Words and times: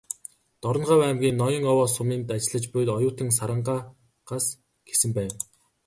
"Дорноговь 0.61 1.05
аймгийн 1.07 1.37
Ноён-Овоо 1.41 1.85
суманд 1.95 2.27
ажиллаж 2.35 2.63
буй 2.71 2.85
оюутан 2.97 3.29
Сарангаа"с 3.37 4.45
гэсэн 4.87 5.09
байв. 5.17 5.33